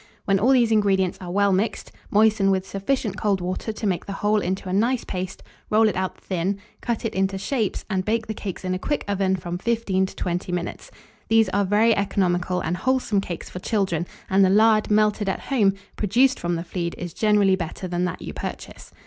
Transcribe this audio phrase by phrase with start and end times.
[0.25, 4.13] When all these ingredients are well mixed, moisten with sufficient cold water to make the
[4.13, 8.25] whole into a nice paste; roll it out thin, cut it into shapes, and bake
[8.25, 10.89] the cakes in a quick oven from 15 to 20 minutes.
[11.27, 15.75] These are very economical and wholesome cakes for children, and the lard, melted at home,
[15.97, 18.91] produced from the flead, is generally better than that you purchase.